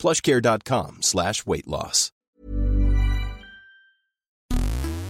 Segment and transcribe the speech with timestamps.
[0.00, 2.10] plushcare.com slash weight loss.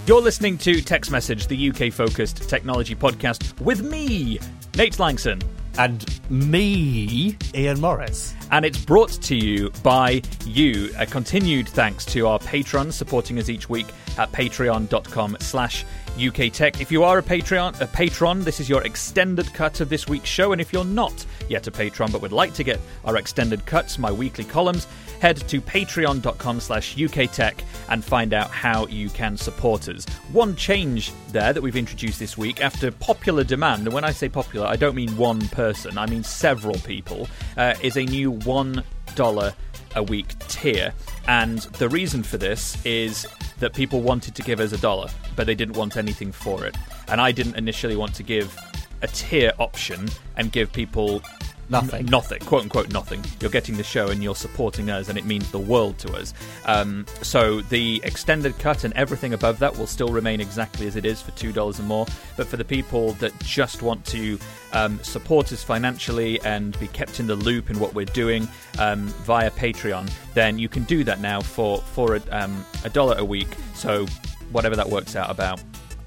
[0.06, 4.40] You're listening to Tech's Message, the UK focused technology podcast with me,
[4.76, 5.40] Nate Lanxon.
[5.78, 8.34] And me, Ian Morris.
[8.50, 10.90] And it's brought to you by you.
[10.98, 13.86] A continued thanks to our patrons supporting us each week
[14.18, 15.84] at patreon.com slash
[16.20, 16.80] UK Tech.
[16.80, 20.28] If you are a Patreon, a patron, this is your extended cut of this week's
[20.28, 20.52] show.
[20.52, 23.98] And if you're not yet a patron but would like to get our extended cuts,
[23.98, 24.86] my weekly columns,
[25.20, 30.04] head to patreon.com slash UK Tech and find out how you can support us.
[30.32, 34.28] One change there that we've introduced this week after popular demand, and when I say
[34.28, 38.84] popular, I don't mean one person, I mean several people, uh, is a new one
[39.14, 39.54] dollar
[39.94, 40.92] a week tier.
[41.26, 43.26] And the reason for this is
[43.60, 46.76] that people wanted to give us a dollar, but they didn't want anything for it.
[47.08, 48.56] And I didn't initially want to give
[49.02, 51.22] a tier option and give people
[51.70, 52.00] Nothing.
[52.00, 53.24] N- nothing, quote unquote, nothing.
[53.40, 56.34] You're getting the show and you're supporting us, and it means the world to us.
[56.66, 61.04] Um, so the extended cut and everything above that will still remain exactly as it
[61.04, 62.06] is for two dollars and more.
[62.36, 64.38] But for the people that just want to
[64.72, 68.48] um, support us financially and be kept in the loop in what we're doing
[68.78, 73.16] um, via Patreon, then you can do that now for for a, um, a dollar
[73.18, 73.48] a week.
[73.74, 74.06] So
[74.50, 75.60] whatever that works out about,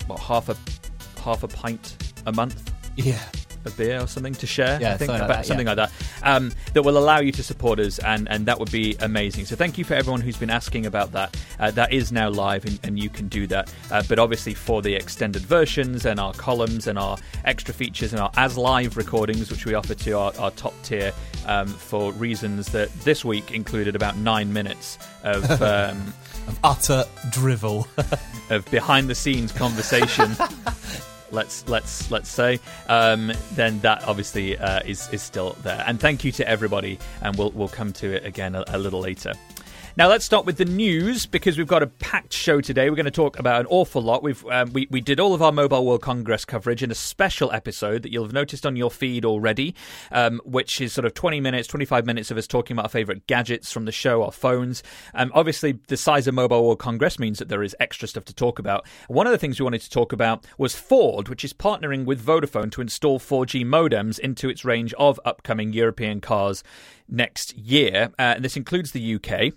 [0.08, 0.58] what half a
[1.22, 3.20] half a pint a month Yeah.
[3.66, 4.80] A beer or something to share.
[4.82, 5.74] Yeah, I think something like that, something yeah.
[5.74, 6.08] like that.
[6.24, 9.46] Um, that will allow you to support us, and, and that would be amazing.
[9.46, 11.36] So thank you for everyone who's been asking about that.
[11.60, 13.74] Uh, that is now live, and, and you can do that.
[13.92, 18.22] Uh, but obviously, for the extended versions and our columns and our extra features and
[18.22, 21.12] our as live recordings, which we offer to our, our top tier
[21.46, 25.44] um, for reasons that this week included about nine minutes of.
[25.64, 26.14] Um,
[26.48, 27.88] Of utter drivel.
[28.50, 30.32] of behind the scenes conversation
[31.34, 35.84] let's let's let's say um, then that obviously uh, is is still there.
[35.86, 39.02] And thank you to everybody and we'll we'll come to it again a, a little
[39.02, 39.34] later
[39.96, 42.90] now let's start with the news because we've got a packed show today.
[42.90, 44.24] We're going to talk about an awful lot.
[44.24, 47.52] We've um, we we did all of our Mobile World Congress coverage in a special
[47.52, 49.76] episode that you'll have noticed on your feed already,
[50.12, 52.90] um, which is sort of twenty minutes, twenty five minutes of us talking about our
[52.90, 54.82] favorite gadgets from the show, our phones.
[55.14, 58.34] Um, obviously, the size of Mobile World Congress means that there is extra stuff to
[58.34, 58.88] talk about.
[59.10, 62.26] One of the things we wanted to talk about was Ford, which is partnering with
[62.26, 66.64] Vodafone to install 4G modems into its range of upcoming European cars
[67.08, 68.10] next year.
[68.18, 69.54] Uh, and this includes the UK.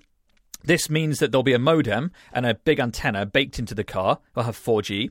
[0.67, 4.19] This means that there'll be a modem and a big antenna baked into the car.
[4.35, 5.11] We'll have 4G.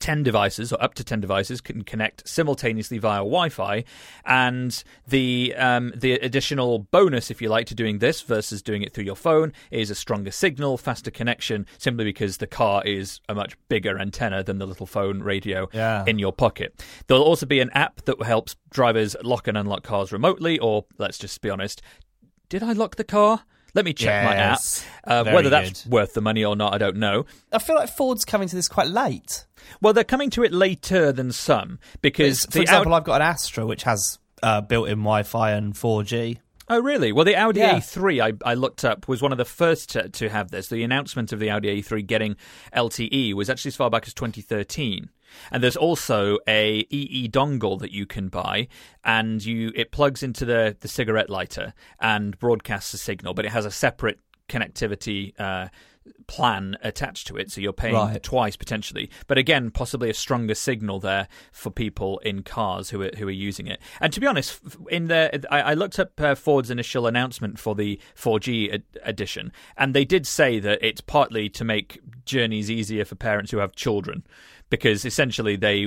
[0.00, 3.82] 10 devices or up to 10 devices can connect simultaneously via Wi-Fi
[4.24, 8.94] and the um, the additional bonus if you like to doing this versus doing it
[8.94, 13.34] through your phone is a stronger signal faster connection simply because the car is a
[13.34, 16.04] much bigger antenna than the little phone radio Yeah.
[16.06, 20.12] in your pocket there'll also be an app that helps drivers lock and unlock cars
[20.12, 21.82] remotely or let's just be honest
[22.48, 23.42] did I lock the car
[23.78, 24.58] let me check my app
[25.04, 25.92] uh, whether that's good.
[25.92, 28.68] worth the money or not I don't know I feel like Ford's coming to this
[28.68, 29.46] quite late.
[29.80, 33.20] well, they're coming to it later than some because For the example, Audi- I've got
[33.22, 36.38] an Astra which has uh, built-in Wi-Fi and 4G.
[36.68, 37.10] oh really?
[37.12, 37.76] Well, the Audi Yeah.
[37.78, 40.68] A3 I, I looked up was one of the first to, to have this.
[40.68, 42.36] The announcement of the Audi A3 getting
[42.76, 45.08] LTE was actually as far back as 2013.
[45.50, 48.68] And there's also a EE dongle that you can buy,
[49.04, 53.52] and you it plugs into the the cigarette lighter and broadcasts a signal, but it
[53.52, 54.18] has a separate
[54.48, 55.32] connectivity.
[55.38, 55.68] Uh,
[56.26, 58.22] plan attached to it so you're paying Right.
[58.22, 63.10] twice potentially but again possibly a stronger signal there for people in cars who are
[63.18, 64.58] who are using it and to be honest
[64.90, 69.52] in the I, I looked up uh, Ford's initial announcement for the 4G ed- edition
[69.76, 73.74] and they did say that it's partly to make journeys easier for parents who have
[73.74, 74.24] children
[74.70, 75.86] because essentially they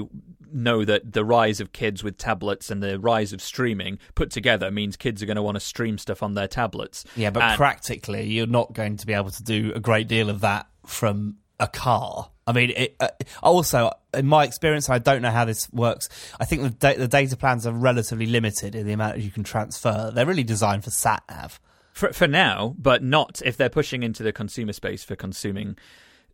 [0.54, 4.69] know that the rise of kids with tablets and the rise of streaming put together
[4.69, 7.57] means kids are going to want to stream stuff on their tablets Yeah, but And-
[7.57, 11.38] practically, you're not going to be able to do a great deal of that from
[11.60, 12.30] a car.
[12.48, 13.10] I mean, it, uh,
[13.44, 16.10] also in my experience, I don't know how this works.
[16.39, 19.44] I think the da- the data plans are relatively limited in the amount you can
[19.44, 20.12] transfer.
[20.13, 21.62] They're really designed for sat nav.
[21.94, 25.77] for for now, but not if they're pushing into the consumer space for consuming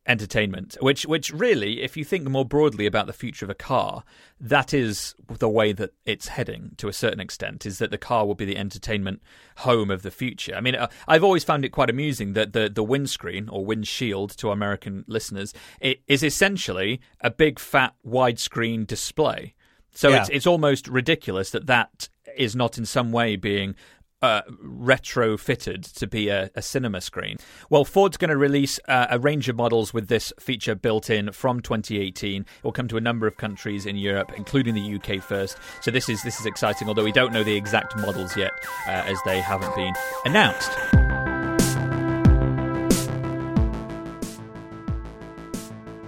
[0.08, 4.04] entertainment, which which really, if you think more broadly about the future of a car,
[4.40, 7.66] that is the way that it's heading to a certain extent.
[7.66, 9.22] Is that the car will be the entertainment
[9.58, 10.56] home of the future?
[10.56, 14.32] I mean, uh, I've always found it quite amusing that the the windscreen or windshield
[14.38, 19.54] to American listeners it is essentially a big fat widescreen display.
[19.94, 20.22] So yeah.
[20.22, 23.76] it's it's almost ridiculous that that is not in some way being
[24.22, 27.38] uh, retrofitted to be a, a, cinema screen.
[27.70, 31.32] Well, Ford's going to release uh, a range of models with this feature built in
[31.32, 32.42] from 2018.
[32.42, 35.58] It will come to a number of countries in Europe, including the UK first.
[35.82, 36.88] So this is this is exciting.
[36.88, 38.52] Although we don't know the exact models yet,
[38.88, 39.94] uh, as they haven't been
[40.26, 40.72] announced.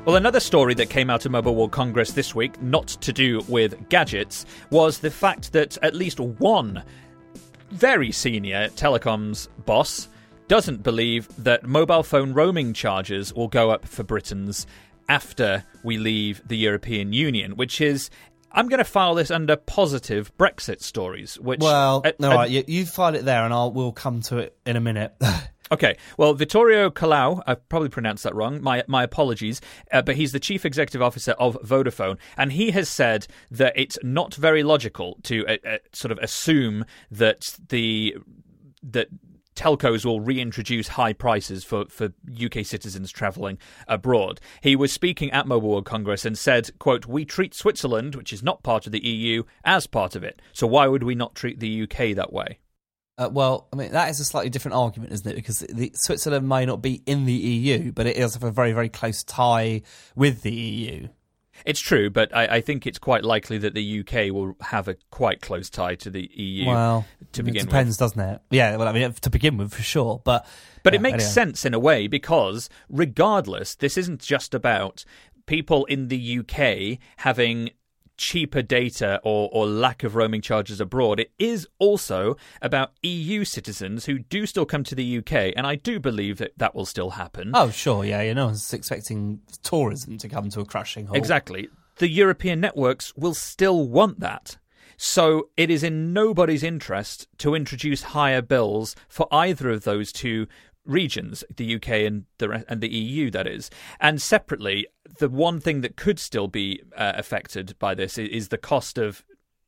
[0.05, 3.41] Well, another story that came out of Mobile World Congress this week, not to do
[3.47, 6.83] with gadgets, was the fact that at least one
[7.71, 10.07] very senior telecoms boss
[10.47, 14.65] doesn't believe that mobile phone roaming charges will go up for Britons
[15.07, 18.09] after we leave the European Union, which is
[18.51, 21.39] I'm going to file this under positive Brexit stories.
[21.39, 24.37] Which well, uh, all right, you, you file it there, and I'll we'll come to
[24.37, 25.13] it in a minute.
[25.71, 28.61] Okay, well, Vittorio Colao, I've probably pronounced that wrong.
[28.61, 29.61] My my apologies,
[29.91, 33.97] uh, but he's the chief executive officer of Vodafone, and he has said that it's
[34.01, 38.17] not very logical to uh, uh, sort of assume that the
[38.81, 39.09] that
[39.55, 43.57] telcos will reintroduce high prices for, for UK citizens travelling
[43.87, 44.39] abroad.
[44.61, 48.41] He was speaking at Mobile World Congress and said, quote, We treat Switzerland, which is
[48.41, 50.41] not part of the EU, as part of it.
[50.53, 52.59] So why would we not treat the UK that way?
[53.19, 55.35] Uh, well, I mean that is a slightly different argument, isn't it?
[55.35, 58.71] Because the, Switzerland may not be in the EU, but it does have a very,
[58.71, 59.81] very close tie
[60.15, 61.09] with the EU.
[61.65, 64.95] It's true, but I, I, think it's quite likely that the UK will have a
[65.11, 66.67] quite close tie to the EU.
[66.67, 67.99] Well, to begin it depends, with.
[67.99, 68.41] doesn't it?
[68.49, 70.21] Yeah, well, I mean, to begin with, for sure.
[70.23, 70.47] But
[70.83, 71.31] but yeah, it makes anyway.
[71.31, 75.03] sense in a way because, regardless, this isn't just about
[75.47, 77.71] people in the UK having
[78.19, 81.19] cheaper data or, or lack of roaming charges abroad.
[81.19, 85.75] It is also about EU citizens who do still come to the UK, and I
[85.75, 87.51] do believe that that will still happen.
[87.55, 91.17] Oh, sure, yeah, you know, it's expecting tourism to come to a crashing halt.
[91.17, 91.69] Exactly.
[91.97, 94.57] The European networks will still want that.
[94.97, 100.47] So it is in nobody's interest to introduce higher bills for either of those two
[100.85, 103.69] regions, the UK and the and the EU, that is.
[104.01, 104.87] And separately,
[105.19, 108.97] the one thing that could still be uh, affected by this is, is the cost
[108.97, 109.23] of,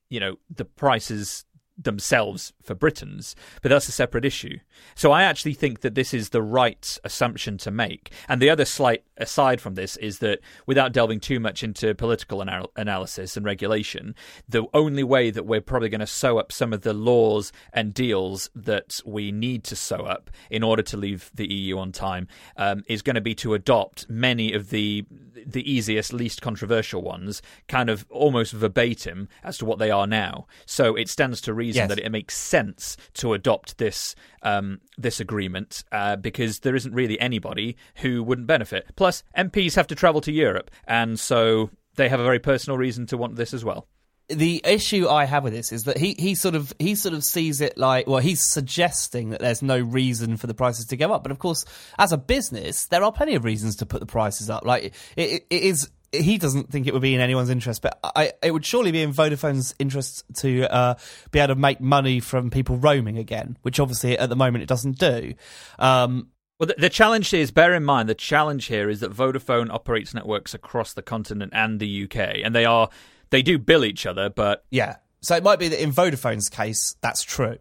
[0.09, 1.45] you know, the prices
[1.83, 4.57] themselves for Britons, but that's a separate issue.
[4.95, 8.11] So I actually think that this is the right assumption to make.
[8.27, 12.41] And the other slight aside from this is that without delving too much into political
[12.41, 14.15] anal- analysis and regulation,
[14.47, 17.93] the only way that we're probably going to sew up some of the laws and
[17.93, 22.27] deals that we need to sew up in order to leave the EU on time
[22.57, 25.05] um, is going to be to adopt many of the
[25.45, 30.47] the easiest, least controversial ones, kind of almost verbatim as to what they are now.
[30.65, 31.89] So it stands to reason yes.
[31.89, 37.19] that it makes sense to adopt this um, this agreement uh, because there isn't really
[37.19, 38.91] anybody who wouldn't benefit.
[38.95, 43.05] Plus, MPs have to travel to Europe, and so they have a very personal reason
[43.07, 43.87] to want this as well
[44.33, 47.23] the issue I have with this is that he, he sort of he sort of
[47.23, 51.11] sees it like well he's suggesting that there's no reason for the prices to go
[51.11, 51.65] up, but of course
[51.97, 54.65] as a business there are plenty of reasons to put the prices up.
[54.65, 58.33] Like it, it is he doesn't think it would be in anyone's interest, but I,
[58.43, 60.95] it would surely be in Vodafone's interest to uh,
[61.31, 64.67] be able to make money from people roaming again, which obviously at the moment it
[64.67, 65.33] doesn't do.
[65.79, 66.27] Um,
[66.59, 70.13] well, the, the, challenge is bear in mind the challenge here is that Vodafone operates
[70.13, 72.89] networks across the continent and the UK, and they are
[73.31, 74.97] they do bill each other, but yeah.
[75.21, 77.57] So it might be that in Vodafone's case, that's true.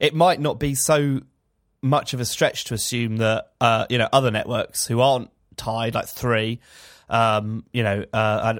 [0.00, 1.20] It might not be so
[1.82, 5.94] much of a stretch to assume that uh, you know other networks who aren't tied,
[5.94, 6.60] like Three,
[7.10, 8.54] um, you know, uh,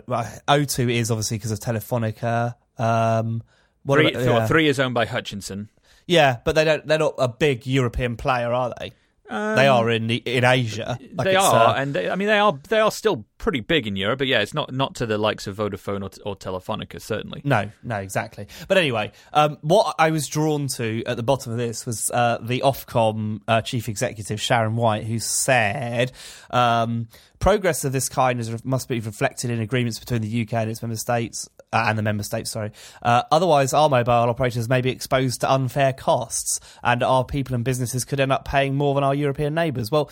[0.48, 2.56] O2 is obviously because of Telefonica.
[2.78, 3.42] Um,
[3.86, 4.46] three, about, yeah.
[4.46, 5.70] three is owned by Hutchison.
[6.06, 6.86] Yeah, but they don't.
[6.86, 8.92] They're not a big European player, are they?
[9.28, 10.98] Um, they are in the, in Asia.
[11.14, 13.86] Like they are, uh, and they, I mean they are they are still pretty big
[13.86, 14.18] in Europe.
[14.18, 17.40] But yeah, it's not not to the likes of Vodafone or, or Telefonica, certainly.
[17.44, 18.46] No, no, exactly.
[18.68, 22.38] But anyway, um, what I was drawn to at the bottom of this was uh,
[22.40, 26.12] the Ofcom uh, chief executive Sharon White, who said.
[26.50, 30.70] Um, progress of this kind is, must be reflected in agreements between the UK and
[30.70, 32.72] its member states uh, and the member states, sorry.
[33.02, 37.64] Uh, otherwise, our mobile operators may be exposed to unfair costs, and our people and
[37.64, 39.90] businesses could end up paying more than our European neighbours.
[39.90, 40.10] Well,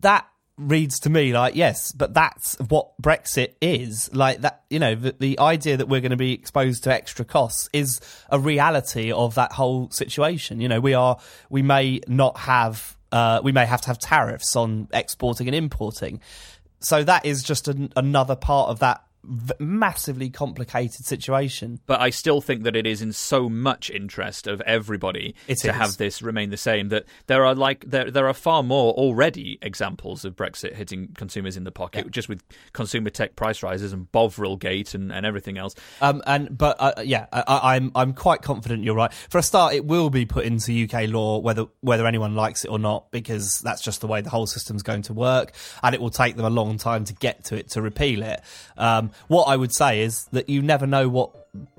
[0.00, 4.12] that reads to me like yes but that's what brexit is.
[4.14, 7.24] Like that you know the, the idea that we're going to be exposed to extra
[7.24, 10.60] costs is a reality of that whole situation.
[10.60, 11.18] You know we are
[11.50, 16.20] we may not have uh, we may have to have tariffs on exporting and importing.
[16.80, 21.80] So that is just an, another part of that v- massively complicated situation.
[21.86, 25.68] But I still think that it is in so much interest of everybody It to
[25.70, 25.74] is.
[25.74, 29.58] have this remain the same that there are like there there are far more already
[29.62, 32.42] examples of Brexit hitting consumers in the pocket, just with
[32.72, 35.74] consumer tech price rises and Bovril Gate and, and everything else.
[36.00, 39.12] Um, and but uh, yeah, I, I- I'm I'm quite confident you're right.
[39.12, 42.68] For a start, it will be put into UK law whether whether anyone likes it
[42.68, 45.52] or not, because that's just the way the whole system's going to work,
[45.82, 48.40] and it will take them a long time to get to it to repeal it.
[48.76, 51.30] Um, what I would say is that you never know what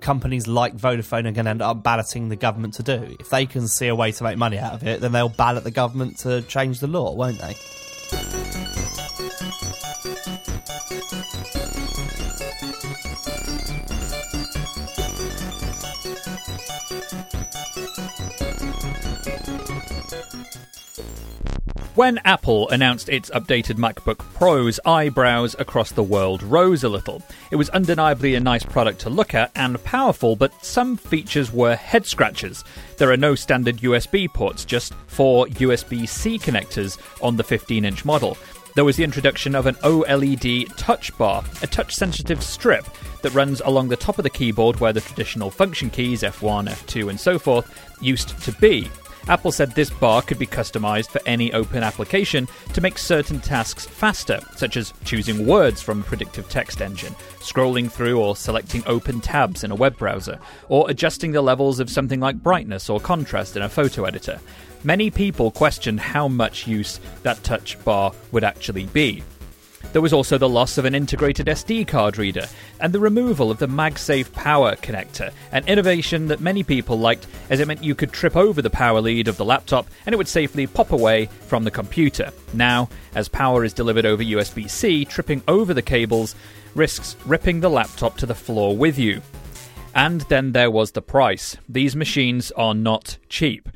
[0.01, 3.15] companies like Vodafone are going to end up balloting the government to do.
[3.19, 5.63] If they can see a way to make money out of it, then they'll ballot
[5.63, 8.56] the government to change the law, won't they?
[21.97, 27.23] When Apple announced its updated MacBook Pros, eyebrows across the world rose a little.
[27.49, 31.75] It was undeniably a nice product to look at and powerful, but some features were
[31.75, 32.63] head scratchers.
[32.97, 38.05] There are no standard USB ports, just four USB C connectors on the 15 inch
[38.05, 38.37] model.
[38.75, 42.85] There was the introduction of an OLED touch bar, a touch sensitive strip
[43.23, 47.09] that runs along the top of the keyboard where the traditional function keys F1, F2,
[47.09, 48.87] and so forth used to be.
[49.29, 53.85] Apple said this bar could be customized for any open application to make certain tasks
[53.85, 59.19] faster, such as choosing words from a predictive text engine, scrolling through or selecting open
[59.19, 63.57] tabs in a web browser, or adjusting the levels of something like brightness or contrast
[63.57, 64.39] in a photo editor.
[64.85, 69.23] Many people questioned how much use that touch bar would actually be.
[69.93, 72.45] There was also the loss of an integrated SD card reader
[72.79, 77.59] and the removal of the MagSafe power connector, an innovation that many people liked as
[77.59, 80.27] it meant you could trip over the power lead of the laptop and it would
[80.27, 82.31] safely pop away from the computer.
[82.53, 86.35] Now, as power is delivered over USB C, tripping over the cables
[86.75, 89.21] risks ripping the laptop to the floor with you.
[89.95, 91.57] And then there was the price.
[91.67, 93.67] These machines are not cheap.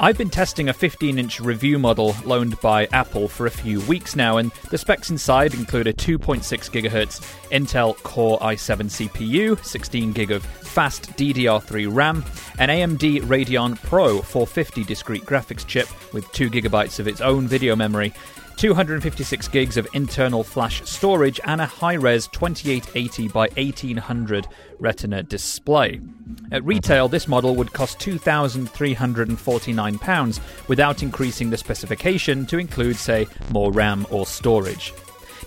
[0.00, 4.16] I've been testing a 15 inch review model loaned by Apple for a few weeks
[4.16, 7.20] now, and the specs inside include a 2.6 GHz
[7.52, 12.24] Intel Core i7 CPU, 16 gig of fast DDR3 RAM,
[12.58, 17.76] an AMD Radeon Pro 450 discrete graphics chip with 2 GB of its own video
[17.76, 18.12] memory,
[18.56, 24.46] 256 gigs of internal flash storage, and a high res 2880 by 1800
[24.78, 26.00] Retina display.
[26.52, 33.72] At retail, this model would cost £2,349 without increasing the specification to include, say, more
[33.72, 34.92] RAM or storage.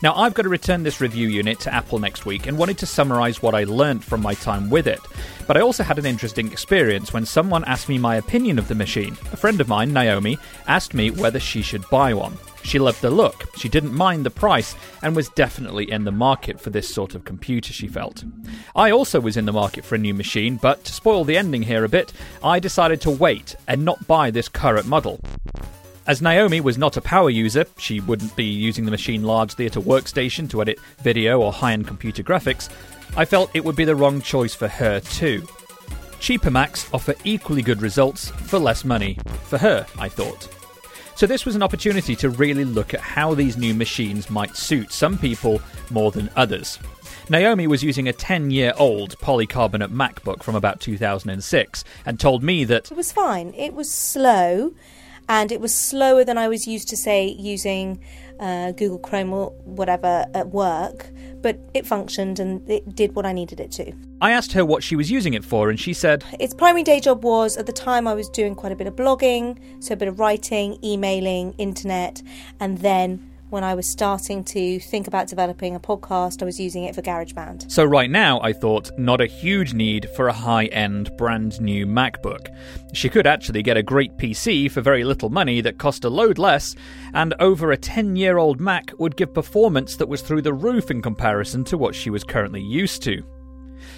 [0.03, 2.85] Now, I've got to return this review unit to Apple next week and wanted to
[2.85, 4.99] summarise what I learnt from my time with it.
[5.47, 8.75] But I also had an interesting experience when someone asked me my opinion of the
[8.75, 9.13] machine.
[9.31, 10.37] A friend of mine, Naomi,
[10.67, 12.37] asked me whether she should buy one.
[12.67, 16.59] She loved the look, she didn't mind the price, and was definitely in the market
[16.59, 18.25] for this sort of computer, she felt.
[18.75, 21.63] I also was in the market for a new machine, but to spoil the ending
[21.63, 22.11] here a bit,
[22.43, 25.21] I decided to wait and not buy this current model.
[26.07, 29.77] As Naomi was not a power user, she wouldn't be using the machine largely at
[29.77, 32.67] a workstation to edit video or high end computer graphics,
[33.15, 35.47] I felt it would be the wrong choice for her too.
[36.19, 39.17] Cheaper Macs offer equally good results for less money.
[39.45, 40.56] For her, I thought.
[41.17, 44.91] So, this was an opportunity to really look at how these new machines might suit
[44.91, 45.59] some people
[45.89, 46.77] more than others.
[47.27, 52.65] Naomi was using a 10 year old polycarbonate MacBook from about 2006 and told me
[52.65, 53.51] that It was fine.
[53.55, 54.73] It was slow,
[55.29, 57.99] and it was slower than I was used to, say, using
[58.39, 61.09] uh, Google Chrome or whatever at work.
[61.41, 63.93] But it functioned and it did what I needed it to.
[64.21, 66.99] I asked her what she was using it for, and she said, Its primary day
[66.99, 69.97] job was at the time I was doing quite a bit of blogging, so a
[69.97, 72.23] bit of writing, emailing, internet,
[72.59, 76.83] and then when I was starting to think about developing a podcast, I was using
[76.83, 77.71] it for GarageBand.
[77.71, 81.85] So, right now, I thought, not a huge need for a high end, brand new
[81.85, 82.47] MacBook.
[82.93, 86.37] She could actually get a great PC for very little money that cost a load
[86.37, 86.75] less,
[87.13, 90.91] and over a 10 year old Mac would give performance that was through the roof
[90.91, 93.23] in comparison to what she was currently used to.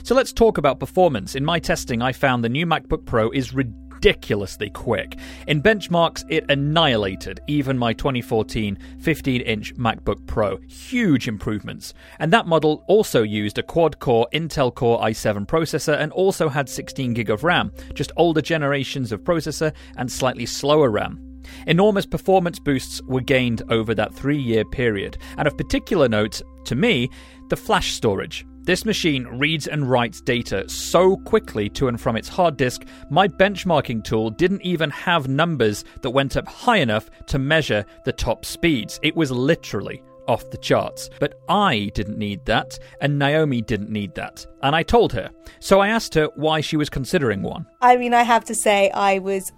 [0.04, 1.34] So, let's talk about performance.
[1.34, 3.56] In my testing, I found the new MacBook Pro is
[4.00, 5.18] ridiculously quick.
[5.48, 10.58] In benchmarks, it annihilated even my 2014 15 inch MacBook Pro.
[10.68, 11.94] Huge improvements.
[12.20, 16.70] And that model also used a quad core Intel Core i7 processor and also had
[16.70, 21.20] 16 gig of RAM, just older generations of processor and slightly slower RAM.
[21.68, 26.76] Enormous performance boosts were gained over that three year period, and of particular note to
[26.76, 27.10] me,
[27.50, 28.46] the flash storage.
[28.64, 33.28] This machine reads and writes data so quickly to and from its hard disk, my
[33.28, 38.46] benchmarking tool didn't even have numbers that went up high enough to measure the top
[38.46, 39.00] speeds.
[39.02, 41.10] It was literally off the charts.
[41.20, 44.46] But I didn't need that, and Naomi didn't need that.
[44.62, 45.32] And I told her.
[45.60, 47.66] So I asked her why she was considering one.
[47.82, 49.52] I mean, I have to say, I was.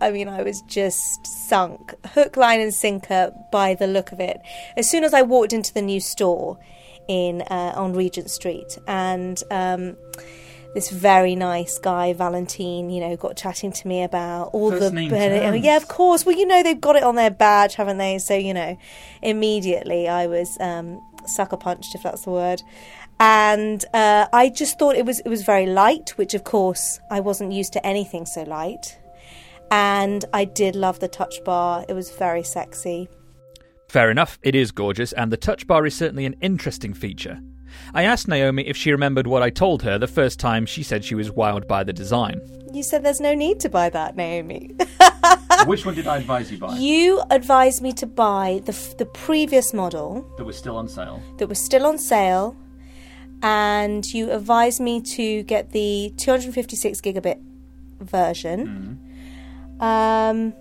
[0.00, 4.40] I mean, I was just sunk, hook, line, and sinker by the look of it.
[4.76, 6.58] As soon as I walked into the new store
[7.08, 9.96] in uh, on Regent Street, and um,
[10.74, 14.90] this very nice guy, Valentine, you know, got chatting to me about all First the
[14.90, 16.26] name bene- yeah, of course.
[16.26, 18.18] Well, you know, they've got it on their badge, haven't they?
[18.18, 18.76] So you know,
[19.22, 22.62] immediately I was um, sucker punched, if that's the word.
[23.20, 27.20] And uh, I just thought it was it was very light, which of course I
[27.20, 28.98] wasn't used to anything so light.
[29.70, 33.08] And I did love the touch bar; it was very sexy.
[33.94, 37.38] Fair enough, it is gorgeous, and the touch bar is certainly an interesting feature.
[37.94, 41.04] I asked Naomi if she remembered what I told her the first time she said
[41.04, 42.40] she was wowed by the design.
[42.72, 44.72] You said there's no need to buy that, Naomi.
[45.66, 46.76] Which one did I advise you buy?
[46.76, 51.22] you advised me to buy the f- the previous model That was still on sale.
[51.38, 52.56] that was still on sale,
[53.44, 57.40] and you advised me to get the 256 gigabit
[58.00, 58.98] version.
[59.78, 60.52] Um,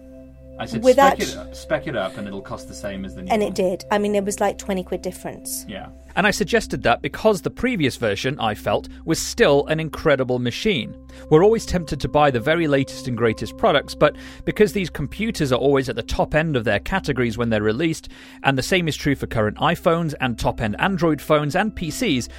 [0.59, 3.05] I said With spec, that- it up, spec it up and it'll cost the same
[3.05, 3.49] as the new and one.
[3.51, 3.85] it did.
[3.91, 5.65] I mean, it was like 20 quid difference.
[5.67, 5.87] Yeah.
[6.15, 10.95] And I suggested that because the previous version, I felt, was still an incredible machine.
[11.31, 15.51] We're always tempted to buy the very latest and greatest products, but because these computers
[15.51, 18.09] are always at the top end of their categories when they're released,
[18.43, 22.29] and the same is true for current iPhones and top end Android phones and PCs,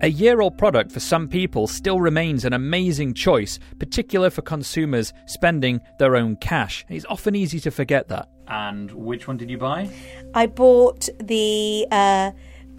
[0.00, 5.12] a year old product for some people still remains an amazing choice, particular for consumers
[5.26, 6.84] spending their own cash.
[6.88, 8.28] It's often easy to forget that.
[8.48, 9.90] And which one did you buy?
[10.34, 12.32] I bought the uh,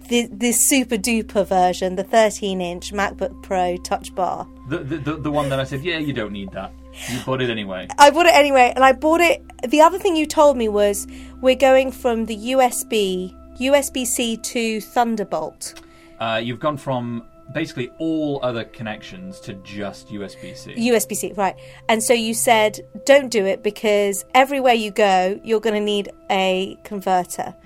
[0.08, 4.46] the, the super duper version, the 13 inch MacBook Pro Touch Bar.
[4.68, 6.72] The, the, the, the one that I said, yeah, you don't need that.
[7.08, 7.86] You bought it anyway.
[7.98, 9.42] I bought it anyway, and I bought it.
[9.66, 11.06] The other thing you told me was
[11.40, 15.80] we're going from the USB USB C to Thunderbolt.
[16.22, 20.72] Uh, you've gone from basically all other connections to just USB C.
[20.74, 21.56] USB C, right.
[21.88, 26.10] And so you said, don't do it because everywhere you go, you're going to need
[26.30, 27.56] a converter.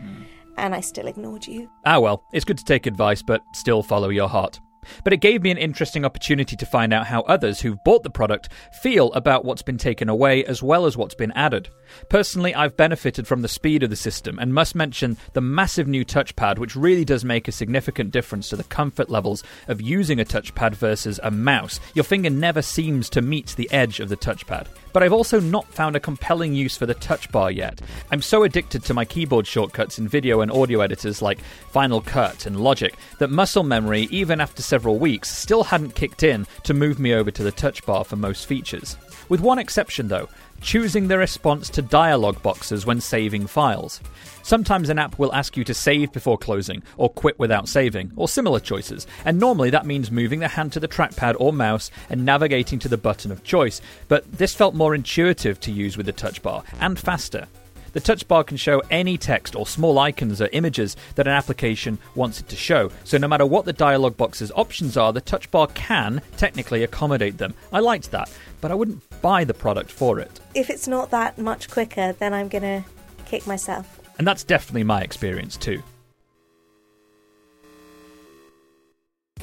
[0.56, 1.68] And I still ignored you.
[1.84, 4.58] Ah, well, it's good to take advice, but still follow your heart.
[5.04, 8.10] But it gave me an interesting opportunity to find out how others who've bought the
[8.10, 8.48] product
[8.82, 11.68] feel about what's been taken away as well as what's been added.
[12.08, 16.04] Personally, I've benefited from the speed of the system and must mention the massive new
[16.04, 20.24] touchpad, which really does make a significant difference to the comfort levels of using a
[20.24, 21.80] touchpad versus a mouse.
[21.94, 24.66] Your finger never seems to meet the edge of the touchpad.
[24.92, 27.80] But I've also not found a compelling use for the touch bar yet.
[28.10, 32.46] I'm so addicted to my keyboard shortcuts in video and audio editors like Final Cut
[32.46, 36.98] and Logic that muscle memory, even after several weeks, still hadn't kicked in to move
[36.98, 38.94] me over to the touch bar for most features.
[39.30, 40.28] With one exception though,
[40.60, 44.02] choosing the response to dialog boxes when saving files.
[44.42, 48.28] Sometimes an app will ask you to save before closing, or quit without saving, or
[48.28, 52.26] similar choices, and normally that means moving the hand to the trackpad or mouse and
[52.26, 56.12] navigating to the button of choice, but this felt more intuitive to use with the
[56.12, 57.48] touch bar, and faster.
[57.96, 61.96] The touch bar can show any text or small icons or images that an application
[62.14, 62.90] wants it to show.
[63.04, 67.38] So no matter what the dialog box's options are, the touch bar can technically accommodate
[67.38, 67.54] them.
[67.72, 68.30] I liked that,
[68.60, 70.40] but I wouldn't buy the product for it.
[70.54, 72.84] If it's not that much quicker, then I'm going to
[73.24, 73.98] kick myself.
[74.18, 75.82] And that's definitely my experience too.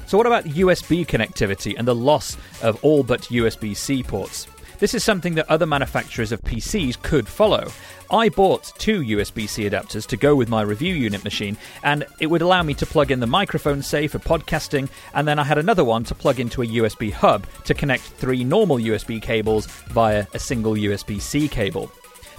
[0.05, 4.45] So, what about USB connectivity and the loss of all but USB C ports?
[4.79, 7.71] This is something that other manufacturers of PCs could follow.
[8.11, 12.27] I bought two USB C adapters to go with my review unit machine, and it
[12.27, 15.57] would allow me to plug in the microphone, say, for podcasting, and then I had
[15.57, 20.27] another one to plug into a USB hub to connect three normal USB cables via
[20.33, 21.91] a single USB C cable.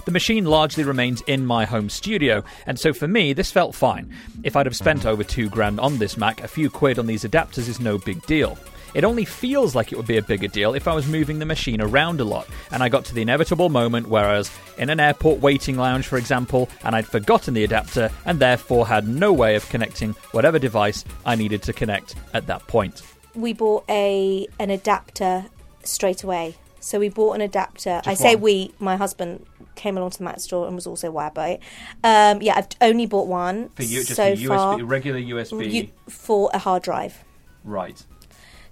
[0.05, 4.13] The machine largely remains in my home studio, and so for me, this felt fine.
[4.43, 7.23] If I'd have spent over two grand on this Mac, a few quid on these
[7.23, 8.55] adapters is no big deal.
[8.95, 11.45] It only feels like it would be a bigger deal if I was moving the
[11.45, 14.89] machine around a lot, and I got to the inevitable moment where I was in
[14.89, 19.33] an airport waiting lounge, for example, and I'd forgotten the adapter and therefore had no
[19.33, 23.01] way of connecting whatever device I needed to connect at that point.
[23.35, 25.45] We bought a an adapter
[25.83, 26.55] straight away.
[26.79, 27.99] So we bought an adapter.
[28.05, 28.43] I say one?
[28.43, 29.43] we, my husband
[29.75, 31.59] came along to the Mac store and was also wired by it.
[32.03, 35.69] Um, yeah, I've only bought one For you, just so a far USB, regular USB,
[35.71, 37.23] you- for a hard drive.
[37.63, 38.01] right?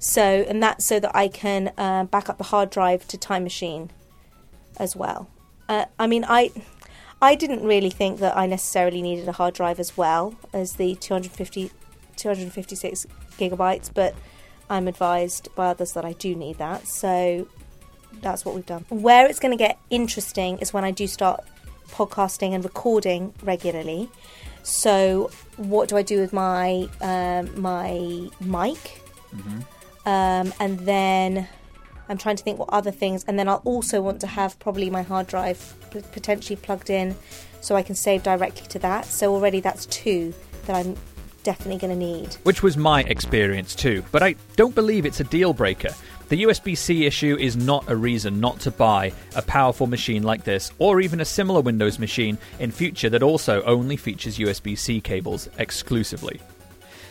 [0.04, 3.42] So, and that's so that I can uh, back up the hard drive to Time
[3.44, 3.90] Machine
[4.78, 5.30] as well.
[5.70, 6.52] Uh, I mean, I
[7.22, 10.96] I didn't really think that I necessarily needed a hard drive as well as the
[10.96, 11.72] 250,
[12.18, 14.14] 256 gigabytes, but
[14.70, 16.86] I'm advised by others that I do need that.
[16.86, 17.48] So
[18.22, 18.84] that's what we've done.
[18.90, 21.46] Where it's going to get interesting is when I do start
[21.92, 24.10] podcasting and recording regularly.
[24.64, 29.00] So, what do I do with my um, my mic?
[30.06, 31.48] Um, and then
[32.10, 33.24] I'm trying to think what other things.
[33.28, 35.76] And then I'll also want to have probably my hard drive
[36.12, 37.16] potentially plugged in,
[37.62, 39.06] so I can save directly to that.
[39.06, 40.34] So already that's two
[40.66, 40.98] that I'm
[41.44, 42.34] definitely going to need.
[42.44, 45.90] Which was my experience too, but I don't believe it's a deal breaker.
[46.30, 50.46] The USB C issue is not a reason not to buy a powerful machine like
[50.46, 55.00] this, or even a similar Windows machine in future that also only features USB C
[55.00, 56.40] cables exclusively.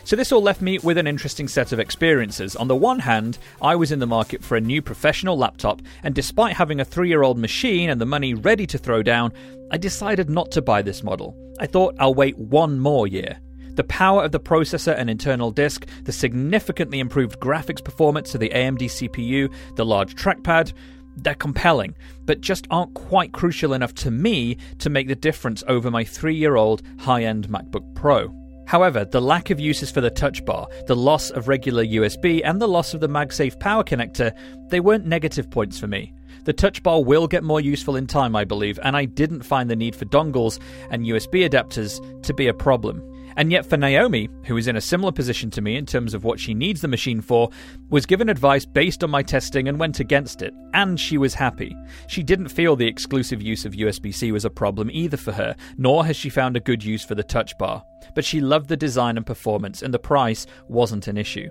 [0.05, 2.57] So, this all left me with an interesting set of experiences.
[2.57, 6.13] On the one hand, I was in the market for a new professional laptop, and
[6.13, 9.31] despite having a three year old machine and the money ready to throw down,
[9.71, 11.37] I decided not to buy this model.
[11.57, 13.39] I thought I'll wait one more year.
[13.75, 18.49] The power of the processor and internal disk, the significantly improved graphics performance of the
[18.49, 20.73] AMD CPU, the large trackpad,
[21.15, 25.89] they're compelling, but just aren't quite crucial enough to me to make the difference over
[25.89, 28.42] my three year old high end MacBook Pro.
[28.65, 32.61] However, the lack of uses for the touch bar, the loss of regular USB, and
[32.61, 34.31] the loss of the MagSafe power connector,
[34.69, 36.13] they weren't negative points for me.
[36.45, 39.69] The touch bar will get more useful in time, I believe, and I didn't find
[39.69, 43.01] the need for dongles and USB adapters to be a problem.
[43.35, 46.23] And yet, for Naomi, who is in a similar position to me in terms of
[46.23, 47.49] what she needs the machine for,
[47.89, 51.75] was given advice based on my testing and went against it, and she was happy.
[52.07, 55.55] She didn't feel the exclusive use of USB C was a problem either for her,
[55.77, 57.83] nor has she found a good use for the touch bar.
[58.15, 61.49] But she loved the design and performance, and the price wasn't an issue.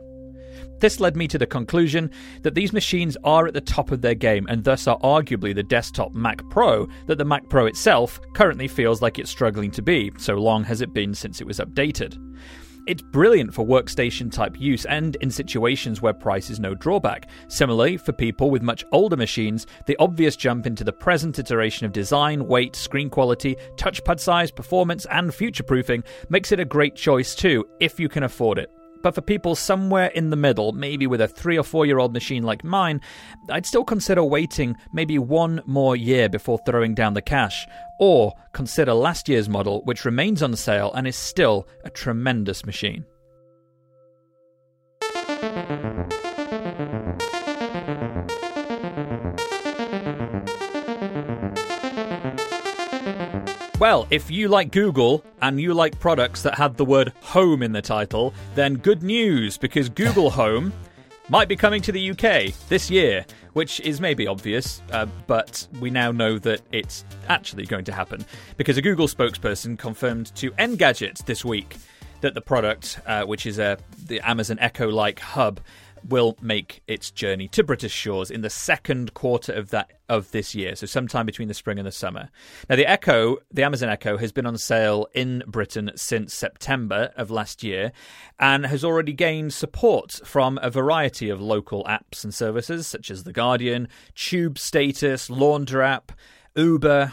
[0.78, 2.10] This led me to the conclusion
[2.42, 5.62] that these machines are at the top of their game and thus are arguably the
[5.62, 10.10] desktop Mac Pro that the Mac Pro itself currently feels like it's struggling to be,
[10.18, 12.18] so long has it been since it was updated.
[12.84, 17.28] It's brilliant for workstation type use and in situations where price is no drawback.
[17.46, 21.92] Similarly, for people with much older machines, the obvious jump into the present iteration of
[21.92, 27.36] design, weight, screen quality, touchpad size, performance, and future proofing makes it a great choice
[27.36, 28.68] too, if you can afford it.
[29.02, 32.12] But for people somewhere in the middle, maybe with a three or four year old
[32.12, 33.00] machine like mine,
[33.50, 37.66] I'd still consider waiting maybe one more year before throwing down the cash.
[37.98, 43.04] Or consider last year's model, which remains on sale and is still a tremendous machine.
[53.82, 57.72] Well, if you like Google and you like products that had the word home in
[57.72, 60.72] the title, then good news because Google Home
[61.28, 65.90] might be coming to the UK this year, which is maybe obvious, uh, but we
[65.90, 68.24] now know that it's actually going to happen
[68.56, 71.76] because a Google spokesperson confirmed to Engadget this week
[72.20, 75.58] that the product, uh, which is a the Amazon Echo like hub,
[76.08, 80.54] will make its journey to British shores in the second quarter of that of this
[80.54, 82.28] year, so sometime between the spring and the summer.
[82.68, 87.30] Now, the Echo, the Amazon Echo, has been on sale in Britain since September of
[87.30, 87.92] last year,
[88.38, 93.24] and has already gained support from a variety of local apps and services such as
[93.24, 95.98] the Guardian, Tube Status, Laundry
[96.54, 97.12] Uber,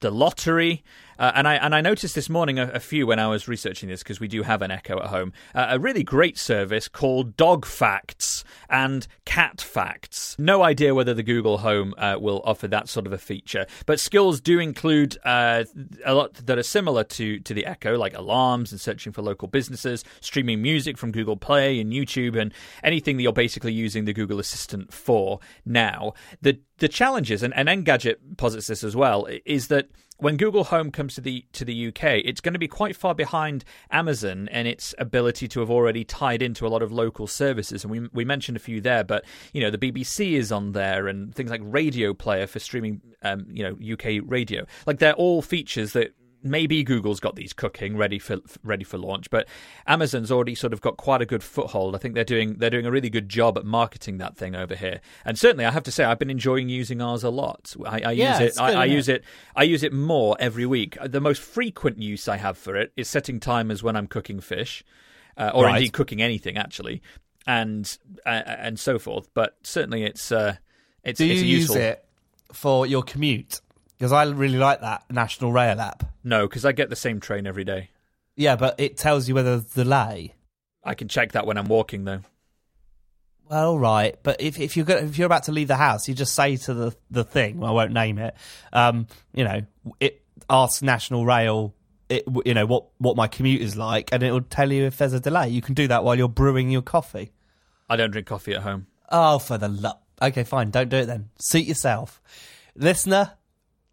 [0.00, 0.82] the lottery.
[1.18, 3.88] Uh, and I and I noticed this morning a, a few when I was researching
[3.88, 5.32] this because we do have an Echo at home.
[5.54, 10.36] Uh, a really great service called Dog Facts and Cat Facts.
[10.38, 13.98] No idea whether the Google Home uh, will offer that sort of a feature, but
[13.98, 15.64] skills do include uh,
[16.04, 19.48] a lot that are similar to to the Echo, like alarms and searching for local
[19.48, 22.52] businesses, streaming music from Google Play and YouTube, and
[22.84, 26.12] anything that you're basically using the Google Assistant for now.
[26.42, 30.90] The the challenges, and, and Engadget posits this as well, is that when Google Home
[30.90, 34.66] comes to the to the UK, it's going to be quite far behind Amazon and
[34.66, 37.84] its ability to have already tied into a lot of local services.
[37.84, 41.06] And we we mentioned a few there, but you know the BBC is on there
[41.06, 44.66] and things like Radio Player for streaming, um, you know UK radio.
[44.86, 49.30] Like they're all features that maybe Google's got these cooking ready for ready for launch,
[49.30, 49.48] but
[49.86, 51.94] Amazon's already sort of got quite a good foothold.
[51.94, 54.74] I think they're doing they're doing a really good job at marketing that thing over
[54.74, 55.00] here.
[55.24, 57.74] And certainly, I have to say, I've been enjoying using ours a lot.
[57.86, 58.60] I, I Yeah, use it.
[58.60, 59.24] I, I use it.
[59.56, 60.96] I use it more every week.
[61.04, 64.84] The most frequent use I have for it is setting timers when I'm cooking fish,
[65.36, 65.78] uh, or Right.
[65.78, 67.02] indeed cooking anything actually,
[67.46, 69.28] and uh, and so forth.
[69.34, 70.56] But certainly, it's uh,
[71.02, 71.76] it's Do you it's use useful.
[71.76, 72.04] it
[72.52, 73.60] for your commute?
[73.98, 76.04] Because I really like that National Rail app.
[76.22, 77.90] No, because I get the same train every day.
[78.36, 80.34] Yeah, but it tells you whether there's a delay.
[80.84, 82.20] I can check that when I'm walking though.
[83.50, 86.14] Well, right, but if if you're go- if you're about to leave the house, you
[86.14, 87.58] just say to the the thing.
[87.58, 88.34] Well, I won't name it.
[88.72, 89.62] Um, you know,
[90.00, 91.74] it asks National Rail.
[92.08, 95.14] It, you know what what my commute is like, and it'll tell you if there's
[95.14, 95.48] a delay.
[95.48, 97.32] You can do that while you're brewing your coffee.
[97.88, 98.86] I don't drink coffee at home.
[99.10, 99.98] Oh, for the love.
[100.20, 100.70] Okay, fine.
[100.70, 101.30] Don't do it then.
[101.38, 102.20] Suit yourself,
[102.76, 103.32] listener.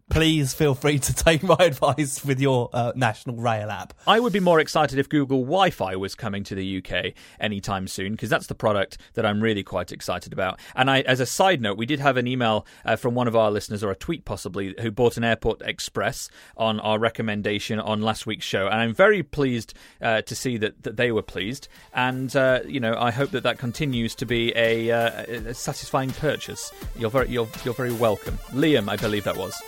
[0.08, 3.92] Please feel free to take my advice with your uh, National Rail app.
[4.06, 7.88] I would be more excited if Google Wi Fi was coming to the UK anytime
[7.88, 10.60] soon, because that's the product that I'm really quite excited about.
[10.74, 13.36] And I, as a side note, we did have an email uh, from one of
[13.36, 18.00] our listeners, or a tweet possibly, who bought an Airport Express on our recommendation on
[18.00, 18.66] last week's show.
[18.66, 21.68] And I'm very pleased uh, to see that, that they were pleased.
[21.92, 26.10] And, uh, you know, I hope that that continues to be a, uh, a satisfying
[26.10, 26.72] purchase.
[26.96, 28.38] You're very, you're, you're very welcome.
[28.52, 29.60] Liam, I believe that was.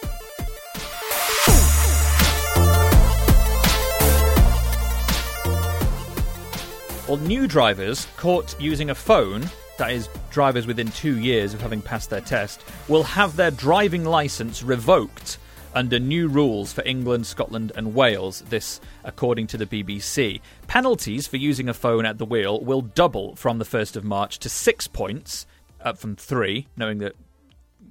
[7.08, 11.80] Well, new drivers caught using a phone, that is, drivers within two years of having
[11.80, 15.38] passed their test, will have their driving licence revoked
[15.74, 18.42] under new rules for England, Scotland, and Wales.
[18.50, 20.42] This, according to the BBC.
[20.66, 24.38] Penalties for using a phone at the wheel will double from the 1st of March
[24.40, 25.46] to six points,
[25.80, 27.14] up from three, knowing that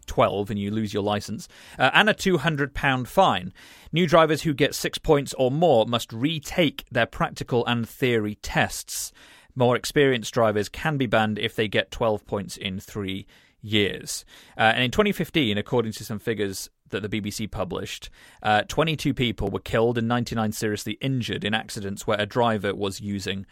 [0.07, 3.53] 12 and you lose your license, uh, and a £200 fine.
[3.91, 9.11] New drivers who get six points or more must retake their practical and theory tests.
[9.55, 13.25] More experienced drivers can be banned if they get 12 points in three
[13.61, 14.25] years.
[14.57, 18.09] Uh, and in 2015, according to some figures that the BBC published,
[18.43, 23.01] uh, 22 people were killed and 99 seriously injured in accidents where a driver was
[23.01, 23.45] using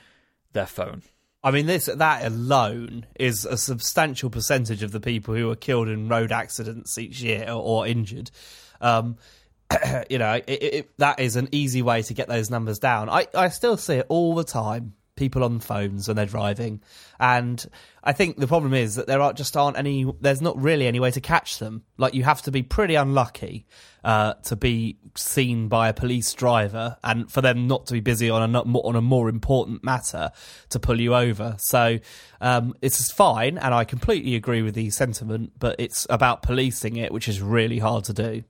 [0.54, 1.02] their phone.
[1.46, 5.88] I mean, this that alone is a substantial percentage of the people who are killed
[5.88, 8.32] in road accidents each year or, injured.
[8.82, 9.18] Um,
[10.10, 13.10] you know, it, it, that is an easy way to get those numbers down.
[13.10, 14.96] I, I still see it all the time.
[15.16, 16.82] People on phones when they're driving,
[17.20, 17.66] and
[18.04, 20.12] I think the problem is that there are just aren't any.
[20.20, 21.84] There's not really any way to catch them.
[21.98, 23.66] Like you have to be pretty unlucky
[24.04, 28.30] uh, to be seen by a police driver, and for them not to be busy
[28.30, 30.32] on a on a more important matter
[30.70, 31.56] to pull you over.
[31.60, 32.00] So
[32.42, 35.54] um, it's fine, and I completely agree with the sentiment.
[35.58, 38.44] But it's about policing it, which is really hard to do.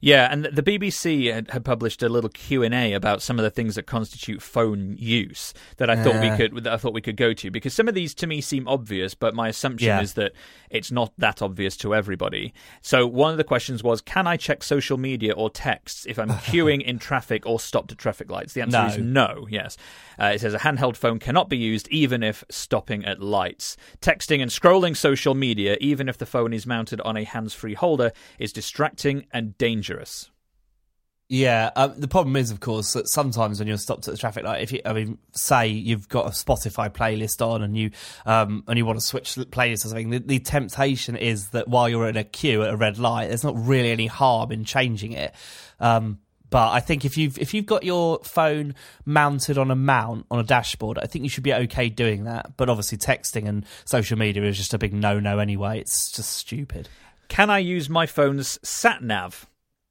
[0.00, 3.42] Yeah, and the BBC had, had published a little Q and A about some of
[3.42, 7.00] the things that constitute phone use that I thought we could that I thought we
[7.00, 10.00] could go to because some of these to me seem obvious, but my assumption Yeah.
[10.00, 10.32] is that
[10.70, 12.52] it's not that obvious to everybody.
[12.80, 16.28] So one of the questions was, can I check social media or texts if I'm
[16.48, 18.52] queuing in traffic or stopped at traffic lights?
[18.52, 18.86] The answer No.
[18.86, 19.46] is no.
[19.50, 19.76] Yes,
[20.20, 23.76] uh, it says a handheld phone cannot be used even if stopping at lights.
[24.00, 28.12] Texting and scrolling social media, even if the phone is mounted on a hands-free holder,
[28.38, 29.87] is distracting and dangerous.
[31.30, 34.44] Yeah, um, the problem is, of course, that sometimes when you're stopped at the traffic
[34.44, 37.90] light, if you, I mean, say you've got a Spotify playlist on and you
[38.24, 41.86] um, and you want to switch playlists or something, the, the temptation is that while
[41.86, 45.12] you're in a queue at a red light, there's not really any harm in changing
[45.12, 45.34] it.
[45.80, 48.74] Um, but I think if you've if you've got your phone
[49.04, 52.56] mounted on a mount on a dashboard, I think you should be okay doing that.
[52.56, 55.78] But obviously, texting and social media is just a big no no anyway.
[55.78, 56.88] It's just stupid.
[57.28, 59.46] Can I use my phone's sat nav?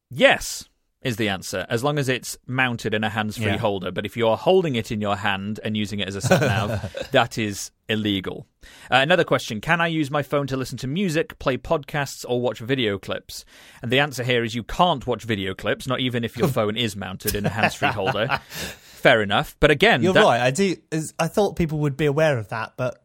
[0.09, 0.67] Yes,
[1.01, 3.57] is the answer, as long as it's mounted in a hands free Yeah.
[3.57, 3.91] holder.
[3.91, 6.41] But if you are holding it in your hand and using it as a sat
[6.41, 8.47] nav, that is illegal.
[8.91, 12.41] Uh, another question Can I use my phone to listen to music, play podcasts, or
[12.41, 13.45] watch video clips?
[13.81, 16.75] And the answer here is you can't watch video clips, not even if your phone
[16.77, 18.39] is mounted in a hands free holder.
[18.49, 19.55] Fair enough.
[19.59, 20.41] But again, You're that- right.
[20.41, 20.75] I do.
[20.91, 23.03] is- I thought people would be aware of that, but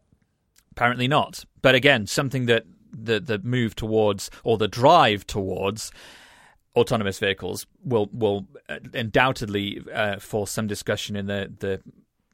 [0.72, 1.44] Apparently not.
[1.60, 5.92] But again, something that the the move towards or the drive towards
[6.74, 11.80] autonomous vehicles will will uh, undoubtedly uh, force some discussion in the the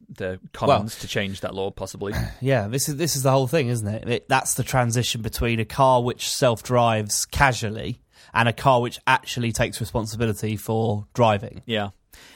[0.09, 2.15] the Commons to change that law, possibly.
[2.41, 4.09] Yeah, this is this is the whole thing, isn't it?
[4.09, 8.01] it that's the transition between a car which self drives casually
[8.33, 11.63] and a car which actually takes responsibility for driving.
[11.67, 11.91] Yeah.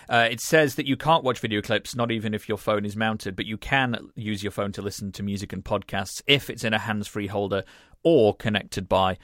[0.08, 2.96] Uh, it says that you can't watch video clips, not even if your phone is
[2.96, 6.64] mounted, but you can use your phone to listen to music and podcasts if it's
[6.64, 7.64] in a hands free holder
[8.02, 9.18] or connected by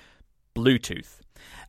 [0.56, 1.20] Bluetooth.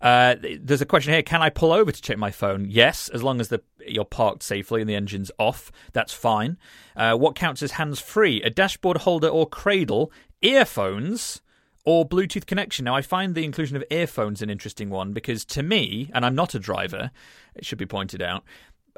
[0.01, 2.67] Uh, there's a question here: Can I pull over to check my phone?
[2.69, 5.71] Yes, as long as the you're parked safely and the engine's off.
[5.93, 6.57] That's fine.
[6.95, 8.41] Uh, what counts as hands-free?
[8.43, 11.41] A dashboard holder or cradle, earphones,
[11.85, 12.85] or Bluetooth connection.
[12.85, 16.35] Now, I find the inclusion of earphones an interesting one because to me, and I'm
[16.35, 17.11] not a driver,
[17.55, 18.43] it should be pointed out,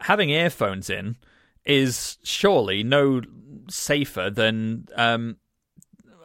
[0.01, 1.17] having earphones in
[1.65, 3.21] is surely no
[3.69, 4.87] safer than.
[4.95, 5.37] Um,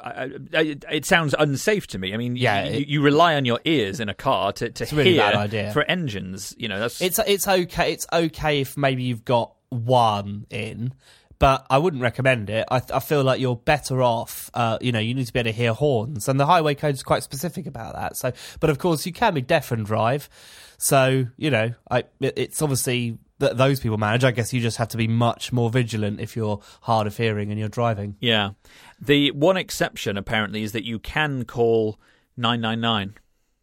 [0.07, 2.15] I, I, it sounds unsafe to me.
[2.15, 4.85] I mean, Yeah, you, it- you rely on your ears in a car to, to
[4.85, 5.73] a really bad idea.
[5.73, 6.55] for engines.
[6.59, 7.93] You know, that's It's it's okay.
[7.93, 10.95] It's okay if maybe you've got one in,
[11.39, 12.67] but I wouldn't recommend it.
[12.71, 14.51] I, I feel like you're better off.
[14.55, 16.95] Uh, you know, you need to be able to hear horns, and the highway code
[16.95, 18.17] is quite specific about that.
[18.17, 20.29] So, but of course, you can be deaf and drive.
[20.79, 24.25] So, you know, I it, it's obviously that those people manage.
[24.25, 27.51] I guess you just have to be much more vigilant if you're hard of hearing
[27.51, 28.17] and you're driving.
[28.21, 28.51] Yeah.
[29.01, 31.99] The one exception apparently is that you can call
[32.37, 33.15] 999,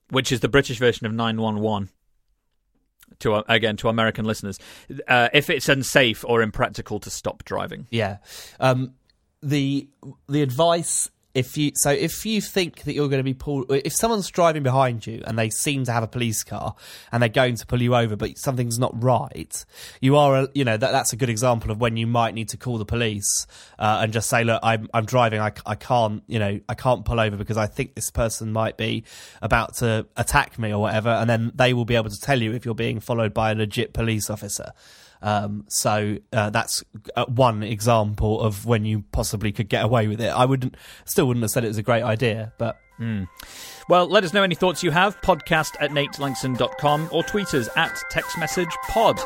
[0.10, 1.90] which is the British version of 911.
[3.20, 4.60] to again to American listeners,
[5.08, 7.88] uh, if it's unsafe or impractical to stop driving.
[7.90, 8.18] Yeah.
[8.60, 8.94] Um,
[9.42, 9.88] the
[10.28, 13.94] the advice if you so if you think that you're going to be pulled if
[13.94, 16.76] someone's driving behind you and they seem to have a police car
[17.12, 19.66] and they're going to pull you over but something's not right
[20.00, 22.50] you are a, you know that, that's a good example of when you might need
[22.50, 23.48] to call the police
[23.80, 25.40] uh, and just say look I'm I'm driving.
[25.40, 28.78] I, I can't you know I can't pull over because I think this person might
[28.78, 29.04] be
[29.42, 32.54] about to attack me or whatever and then they will be able to tell you
[32.54, 34.74] if you're being followed by a legit police officer
[35.24, 36.84] um, so uh, that's
[37.16, 40.28] uh, one example of when you possibly could get away with it.
[40.28, 42.78] I wouldn't, still wouldn't have said it was a great idea, but.
[43.00, 43.28] Mm.
[43.90, 45.20] Well, let us know any thoughts you have.
[45.22, 49.20] Podcast at natelanxon.com or tweet us at Tech's Message pod.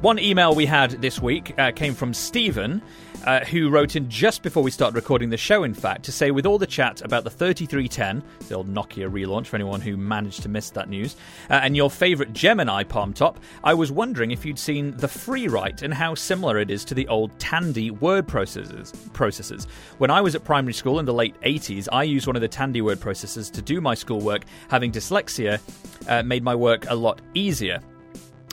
[0.00, 2.82] One email we had this week uh, came from Stephen,
[3.24, 6.30] uh, who wrote in just before we started recording the show, in fact, to say,
[6.30, 10.42] with all the chat about the 3310, the old Nokia relaunch for anyone who managed
[10.42, 11.16] to miss that news,
[11.50, 15.82] uh, and your favourite Gemini Palm Top, I was wondering if you'd seen the FreeWrite
[15.82, 18.92] and how similar it is to the old Tandy word processors.
[19.10, 19.66] processors.
[19.98, 22.48] When I was at primary school in the late 80s, I used one of the
[22.48, 24.44] Tandy word processors to do my schoolwork.
[24.68, 25.60] Having dyslexia
[26.08, 27.80] uh, made my work a lot easier.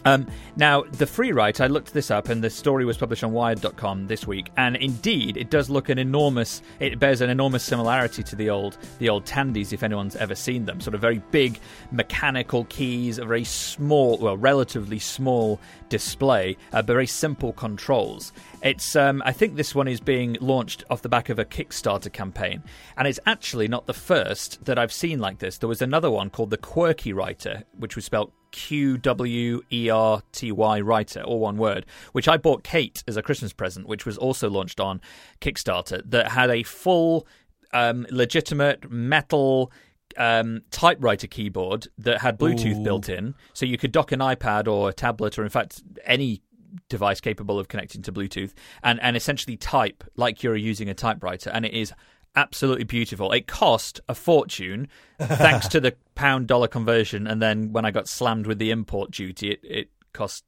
[0.05, 4.07] Um, now, the FreeWrite, I looked this up and the story was published on Wired.com
[4.07, 8.35] this week, and indeed, it does look an enormous, it bears an enormous similarity to
[8.35, 10.81] the old, the old Tandys, if anyone's ever seen them.
[10.81, 11.59] Sort of very big
[11.91, 15.59] mechanical keys, a very small, well, relatively small
[15.89, 18.33] display, uh, very simple controls.
[18.63, 22.11] It's, um, I think this one is being launched off the back of a Kickstarter
[22.11, 22.63] campaign,
[22.97, 25.57] and it's actually not the first that I've seen like this.
[25.57, 30.21] There was another one called the Quirky Writer, which was spelled Q W E R
[30.31, 34.05] T Y writer, all one word, which I bought Kate as a Christmas present, which
[34.05, 35.01] was also launched on
[35.39, 37.27] Kickstarter, that had a full,
[37.73, 39.71] um, legitimate metal
[40.17, 42.83] um, typewriter keyboard that had Bluetooth Ooh.
[42.83, 46.41] built in, so you could dock an iPad or a tablet, or in fact any
[46.89, 51.49] device capable of connecting to Bluetooth, and and essentially type like you're using a typewriter,
[51.49, 51.93] and it is
[52.35, 53.31] absolutely beautiful.
[53.31, 54.87] It cost a fortune
[55.19, 59.11] thanks to the pound dollar conversion, and then when I got slammed with the import
[59.11, 60.43] duty, it, it cost.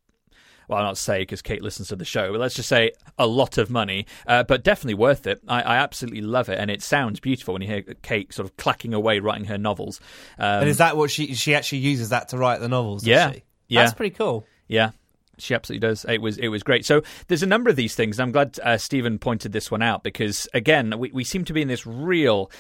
[0.70, 3.28] Well, I'll not say because Kate listens to the show, but let's just say a
[3.28, 5.42] lot of money, uh, but definitely worth it.
[5.46, 8.56] I, I, absolutely love it, and it sounds beautiful when you hear Kate sort of
[8.56, 10.00] clacking away writing her novels.
[10.40, 13.06] Um, and is that what she she actually uses that to write the novels?
[13.06, 13.34] Yeah,
[13.68, 14.46] yeah, that's pretty cool.
[14.68, 14.92] Yeah,
[15.38, 16.06] she absolutely does.
[16.06, 16.86] It was it was great.
[16.86, 18.20] So there's a number of these things.
[18.20, 21.62] I'm glad uh, Stephen pointed this one out because again, we, we seem to be
[21.62, 22.52] in this real,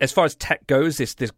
[0.00, 1.30] as far as tech goes, this this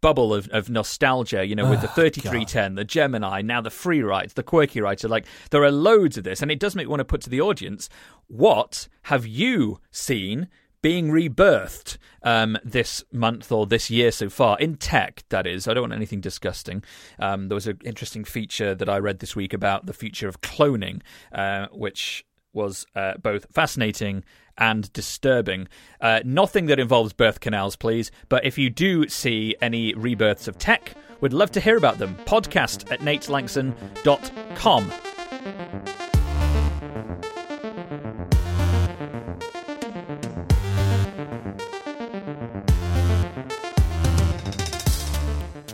[0.00, 1.46] bubble of, of nostalgia.
[1.46, 5.08] You know, with the 3310, the Gemini, now the FreeWrite, the Quirky Writer.
[5.08, 7.30] Like there are loads of this, and it does make me want to put to
[7.30, 7.88] the audience:
[8.26, 10.48] what have you seen?
[10.80, 15.24] being rebirthed um, this month or this year so far in tech.
[15.28, 16.84] That is, I don't want anything disgusting.
[17.18, 20.40] Um, there was an interesting feature that I read this week about the future of
[20.40, 24.24] cloning, uh, which was uh, both fascinating
[24.58, 25.68] and disturbing.
[26.00, 28.10] Uh, nothing that involves birth canals, please.
[28.28, 32.16] But if you do see any rebirths of tech, we'd love to hear about them.
[32.26, 34.92] Podcast at natelanxon.com.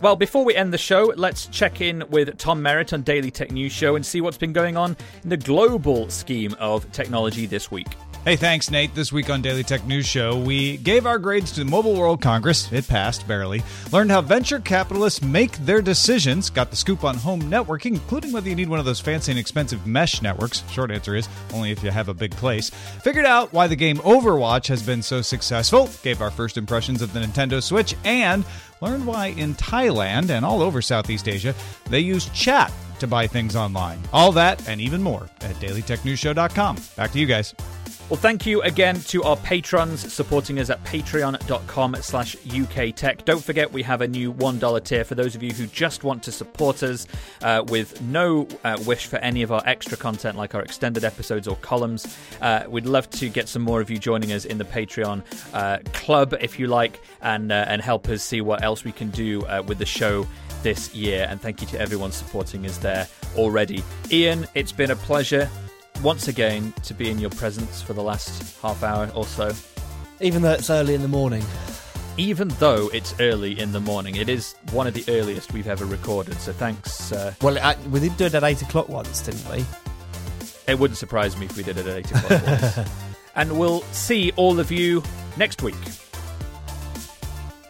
[0.05, 3.49] Well, before we end the show, let's check in with Tom Merritt on Daily Tech
[3.49, 7.71] News Show and see what's been going on in the global scheme of technology this
[7.71, 7.87] week.
[8.25, 8.95] Hey, thanks, Nate.
[8.95, 12.21] This week on Daily Tech News Show, we gave our grades to the Mobile World
[12.21, 12.71] Congress.
[12.71, 13.61] It passed, barely.
[13.91, 16.49] Learned how venture capitalists make their decisions.
[16.49, 19.37] Got the scoop on home networking, including whether you need one of those fancy and
[19.37, 20.63] expensive mesh networks.
[20.71, 22.71] Short answer is only if you have a big place.
[23.03, 25.91] Figured out why the game Overwatch has been so successful.
[26.01, 28.43] Gave our first impressions of the Nintendo Switch and
[28.81, 31.53] learned why in Thailand and all over Southeast Asia
[31.91, 34.01] they use chat to buy things online.
[34.11, 36.77] All that and even more at dailytechnewsshow.com.
[36.95, 37.53] Back to you guys.
[38.07, 43.25] Well, thank you again to our patrons supporting us at patreon.com slash uktech.
[43.25, 46.21] Don't forget we have a new $1 tier for those of you who just want
[46.21, 47.07] to support us
[47.41, 51.47] uh, with no uh, wish for any of our extra content like our extended episodes
[51.47, 52.15] or columns.
[52.41, 55.23] Uh, we'd love to get some more of you joining us in the Patreon
[55.55, 59.09] uh, club, if you like, and, uh, and help us see what else we can
[59.09, 60.27] do uh, with the show
[60.61, 61.25] this year.
[61.27, 63.83] And thank you to everyone supporting us there already.
[64.11, 65.49] Ian, it's been a pleasure
[66.01, 69.51] once again to be in your presence for the last half hour or so.
[70.21, 71.43] Even though it's early in the morning.
[72.17, 75.85] Even though it's early in the morning, it is one of the earliest we've ever
[75.85, 76.35] recorded.
[76.39, 77.11] So thanks.
[77.11, 79.65] Uh, well, I, we did do it at eight o'clock once, didn't we?
[80.67, 82.89] It wouldn't surprise me if we did it at eight o'clock once.
[83.35, 85.03] and we'll see all of you
[85.37, 85.75] next week.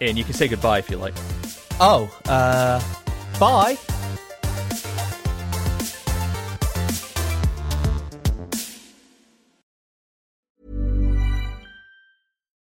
[0.01, 1.15] Ian, you can say goodbye if you like.
[1.79, 2.81] Oh, uh,
[3.39, 3.77] bye.